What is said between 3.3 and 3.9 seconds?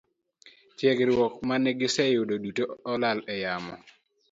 e yamo.